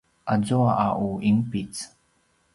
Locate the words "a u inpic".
0.85-1.73